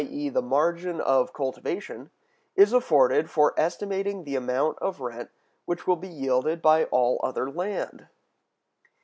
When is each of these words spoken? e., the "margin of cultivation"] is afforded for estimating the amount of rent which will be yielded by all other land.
e., 0.09 0.29
the 0.29 0.41
"margin 0.41 0.99
of 0.99 1.31
cultivation"] 1.31 2.09
is 2.55 2.73
afforded 2.73 3.29
for 3.29 3.53
estimating 3.55 4.23
the 4.23 4.35
amount 4.35 4.75
of 4.79 4.99
rent 4.99 5.29
which 5.65 5.85
will 5.85 5.95
be 5.95 6.07
yielded 6.09 6.59
by 6.59 6.85
all 6.85 7.19
other 7.23 7.51
land. 7.51 8.07